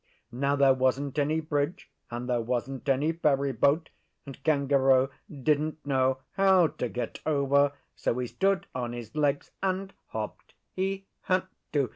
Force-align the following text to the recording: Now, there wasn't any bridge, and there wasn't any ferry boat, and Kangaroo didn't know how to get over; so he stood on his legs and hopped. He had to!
Now, 0.31 0.55
there 0.55 0.73
wasn't 0.73 1.19
any 1.19 1.39
bridge, 1.41 1.87
and 2.09 2.27
there 2.27 2.41
wasn't 2.41 2.89
any 2.89 3.11
ferry 3.11 3.51
boat, 3.51 3.91
and 4.25 4.41
Kangaroo 4.43 5.11
didn't 5.31 5.85
know 5.85 6.17
how 6.31 6.65
to 6.69 6.89
get 6.89 7.19
over; 7.23 7.73
so 7.95 8.17
he 8.17 8.25
stood 8.25 8.65
on 8.73 8.93
his 8.93 9.13
legs 9.15 9.51
and 9.61 9.93
hopped. 10.07 10.55
He 10.73 11.05
had 11.25 11.45
to! 11.73 11.89